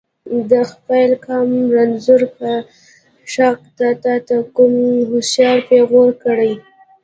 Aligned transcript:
د 0.51 0.51
خپل 0.71 1.09
قام 1.25 1.49
رنځور 1.75 2.21
په 2.37 2.51
شاکه 3.33 3.89
ته 4.03 4.13
ته 4.27 4.35
کوم 4.55 4.73
هوښیار 5.09 5.57
پیغور 5.69 6.09
کړي. 6.23 6.53